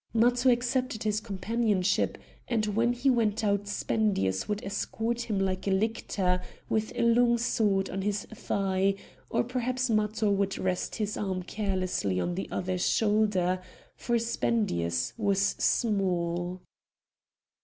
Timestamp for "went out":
3.07-3.67